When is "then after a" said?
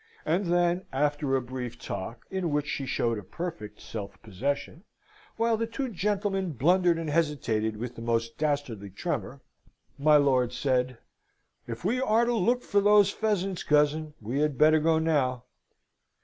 0.47-1.43